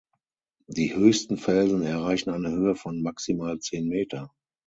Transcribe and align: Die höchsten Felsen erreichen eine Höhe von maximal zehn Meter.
Die 0.65 0.95
höchsten 0.95 1.37
Felsen 1.37 1.83
erreichen 1.83 2.31
eine 2.31 2.49
Höhe 2.49 2.75
von 2.75 3.03
maximal 3.03 3.59
zehn 3.59 3.87
Meter. 3.87 4.31